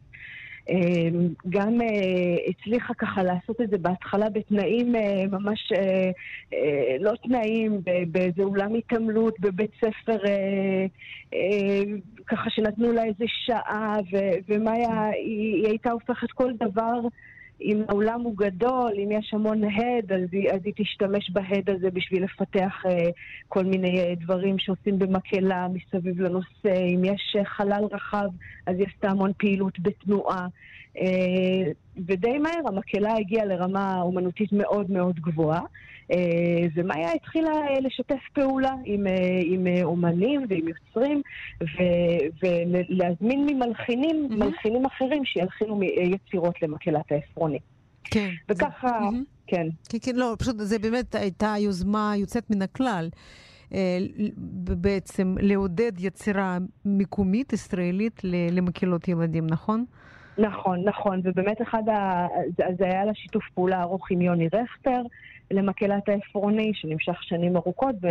[0.70, 1.10] אה,
[1.50, 6.12] גם אה, הצליחה ככה לעשות את זה בהתחלה בתנאים אה, ממש אה,
[7.00, 10.18] לא תנאים, באיזה אולם התעמלות, בבית ספר,
[12.28, 13.98] ככה שנתנו לה איזה שעה,
[14.50, 17.00] ומאיה, היא הייתה הופכת כל דבר.
[17.62, 21.92] אם האולם הוא גדול, אם יש המון הד, אז היא, אז היא תשתמש בהד הזה
[21.92, 23.10] בשביל לפתח אה,
[23.48, 26.84] כל מיני אה, דברים שעושים במקהלה מסביב לנושא.
[26.96, 28.28] אם יש אה, חלל רחב,
[28.68, 30.48] אז היא עשתה המון פעילות בתנועה.
[30.98, 31.72] אה,
[32.08, 35.62] ודי מהר המקהלה הגיעה לרמה אומנותית מאוד מאוד גבוהה.
[36.12, 41.22] אה, ומאיה התחילה אה, לשתף פעולה עם, אה, עם אומנים ועם יוצרים,
[41.64, 44.44] ו- ולהזמין ממלחינים, מהמם.
[44.44, 47.60] מלחינים אחרים שילחינו יצירות למקהלת העפרוני.
[48.04, 48.30] כן.
[48.50, 49.24] וככה, מהמם.
[49.48, 49.68] כן.
[49.90, 53.10] כן, כן, לא, פשוט זה באמת הייתה יוזמה יוצאת מן הכלל.
[54.82, 59.86] בעצם לעודד יצירה מקומית ישראלית למקהלות ילדים, נכון?
[60.38, 62.28] נכון, נכון, ובאמת אחד ה...
[62.58, 65.02] זה היה לה שיתוף פעולה ארוך עם יוני רכטר
[65.52, 68.08] למקהלת העפרוני, שנמשך שנים ארוכות, ו...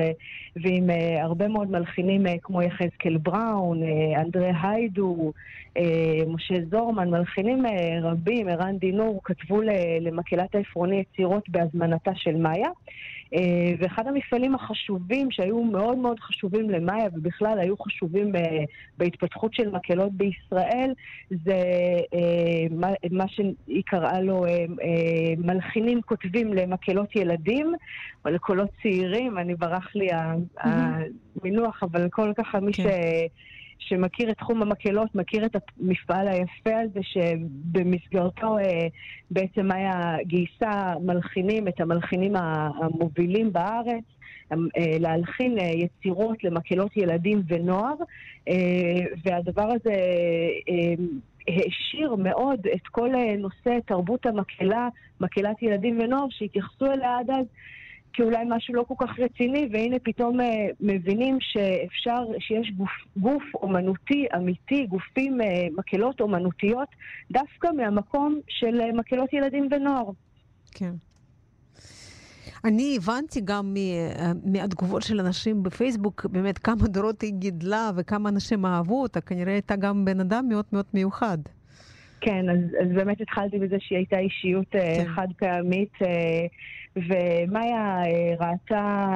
[0.57, 5.33] ועם uh, הרבה מאוד מלחינים uh, כמו יחזקאל בראון, uh, אנדרי היידו,
[5.79, 5.81] uh,
[6.27, 7.71] משה זורמן, מלחינים uh,
[8.03, 9.71] רבים, ערן דינור, כתבו ל...
[10.01, 12.69] למקהלת העפרוני יצירות בהזמנתה של מאיה.
[13.35, 13.39] Uh,
[13.79, 18.33] ואחד המפעלים החשובים שהיו מאוד מאוד חשובים למאיה ובכלל היו חשובים
[18.99, 20.93] בהתפתחות של מקהלות בישראל
[21.31, 21.63] זה
[22.15, 27.75] אה, מה, שהיא קראה לו אה, אה, מלחינים כותבים למקהלות ילדים
[28.25, 30.09] או לקולות צעירים, אני ברח לי
[30.61, 32.83] המינוח, אבל כל ככה מי כן.
[32.83, 32.87] ש...
[33.79, 38.87] שמכיר את תחום המקהלות, מכיר את המפעל היפה הזה שבמסגרתו אה,
[39.31, 44.05] בעצם היה גייסה מלחינים, את המלחינים המובילים בארץ.
[44.53, 47.95] אה, להלחין אה, יצירות למקהלות ילדים ונוער,
[48.49, 48.55] אה,
[49.25, 49.95] והדבר הזה
[51.49, 54.89] העשיר מאוד את כל נושא תרבות המקהלה,
[55.21, 57.47] מקהלת ילדים ונוער, שהתייחסו אליה עד אז
[58.19, 60.39] כאולי משהו לא כל כך רציני, והנה פתאום
[60.81, 65.39] מבינים שאפשר, שיש גוף, גוף אומנותי אמיתי, גופים,
[65.77, 66.89] מקהלות אומנותיות,
[67.31, 70.11] דווקא מהמקום של מקהלות ילדים ונוער.
[70.75, 70.93] כן.
[72.65, 78.67] אני הבנתי גם אה, מהתגובות של אנשים בפייסבוק, באמת כמה דורות היא גידלה וכמה אנשים
[78.67, 81.39] אהבו אותה, כנראה הייתה גם בן אדם מאוד מאוד מיוחד.
[82.21, 85.09] כן, אז, אז באמת התחלתי בזה שהיא הייתה אישיות אה, כן.
[85.15, 86.47] חד פעמית, אה,
[86.97, 88.03] ומאיה
[88.41, 89.15] ראתה...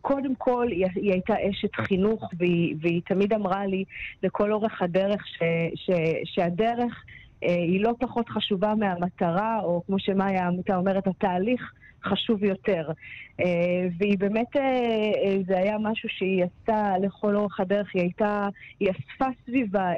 [0.00, 3.84] קודם כל, היא, הייתה אשת חינוך, והיא, והיא תמיד אמרה לי
[4.22, 5.38] לכל אורך הדרך ש,
[5.74, 5.90] ש,
[6.24, 7.04] שהדרך
[7.40, 11.72] היא לא פחות חשובה מהמטרה, או כמו שמאיה העמותה אומרת, התהליך
[12.06, 12.90] חשוב יותר.
[13.40, 18.48] אה, והיא באמת, אה, אה, זה היה משהו שהיא עשתה לכל אורך הדרך, היא הייתה,
[18.80, 19.92] היא אספה סביבה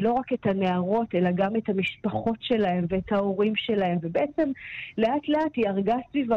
[0.00, 4.50] לא רק את הנערות, אלא גם את המשפחות שלהם ואת ההורים שלהם, ובעצם
[4.98, 6.36] לאט לאט היא הרגה סביבה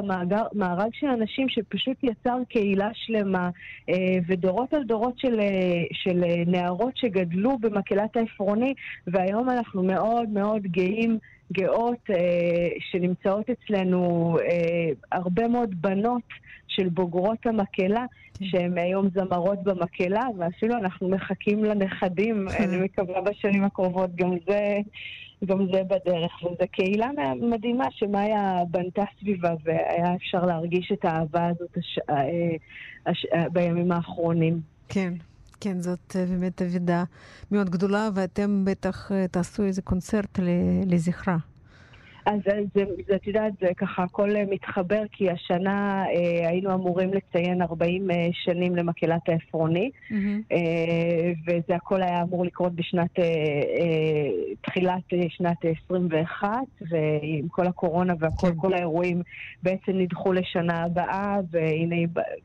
[0.53, 3.49] מארג של אנשים שפשוט יצר קהילה שלמה,
[4.27, 5.39] ודורות על דורות של,
[5.91, 8.73] של נערות שגדלו במקהלת העפרוני,
[9.07, 11.17] והיום אנחנו מאוד מאוד גאים.
[11.51, 16.23] גאות אה, שנמצאות אצלנו אה, הרבה מאוד בנות
[16.67, 18.05] של בוגרות המקהלה.
[18.43, 24.77] שהן היום זמרות במקהלה, ואפילו אנחנו מחכים לנכדים, אני מקווה בשנים הקרובות, גם זה,
[25.45, 26.43] גם זה בדרך.
[26.43, 27.09] וזו קהילה
[27.41, 31.99] מדהימה שמאיה בנתה סביבה, והיה אפשר להרגיש את האהבה הזאת הש...
[32.09, 32.55] אה,
[33.05, 33.25] הש...
[33.51, 34.59] בימים האחרונים.
[34.89, 35.13] כן.
[35.59, 37.03] כן, זאת אה, באמת אבידה
[37.51, 40.39] מאוד גדולה, ואתם בטח אה, תעשו איזה קונצרט
[40.85, 41.37] לזכרה.
[42.27, 42.39] אז
[43.15, 48.27] את יודעת, זה ככה הכל אה, מתחבר, כי השנה אה, היינו אמורים לציין 40 אה,
[48.31, 50.13] שנים למקהלת העפרוני, mm-hmm.
[50.51, 56.49] אה, וזה הכל היה אמור לקרות בשנת, אה, אה, תחילת אה, שנת 21,
[56.91, 58.57] ועם כל הקורונה והכל, כן.
[58.57, 59.21] כל האירועים
[59.63, 61.95] בעצם נדחו לשנה הבאה, והנה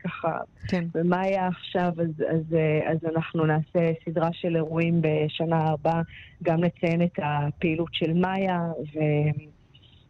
[0.05, 0.85] ככה, כן.
[0.95, 6.03] ומה היה עכשיו, אז, אז, אה, אז אנחנו נעשה סדרה של אירועים בשנה הבאה,
[6.43, 8.61] גם לציין את הפעילות של מאיה,
[8.95, 8.99] ו...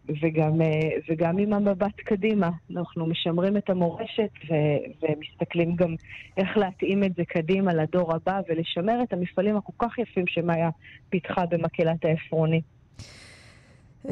[0.09, 2.51] וגם, אה, וגם עם המבט קדימה.
[2.71, 5.95] אנחנו משמרים את המורשת ו- ומסתכלים גם
[6.37, 10.71] איך להתאים את זה קדימה לדור הבא ולשמר את המפעלים הכל כך יפים שמאיה
[11.11, 12.61] פיתחה במקהלת העפרוני.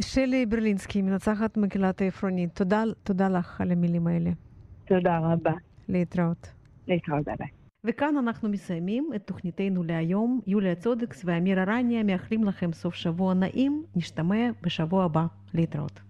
[0.01, 4.30] שלי ברלינסקי, מנצחת מקהלת העפרוני, תודה, תודה לך על המילים האלה.
[4.84, 5.53] תודה רבה.
[5.88, 6.53] להתראות.
[6.88, 7.60] להתראות, ביי.
[7.85, 10.41] וכאן אנחנו מסיימים את תוכניתנו להיום.
[10.47, 13.85] יוליה צודקס ואמיר ארניה מאחלים לכם סוף שבוע נעים.
[13.97, 15.26] נשתמע בשבוע הבא.
[15.55, 16.01] להתראות.